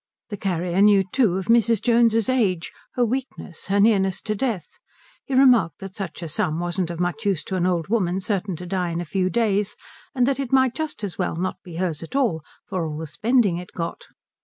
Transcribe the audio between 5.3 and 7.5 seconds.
remarked that such a sum wasn't of much use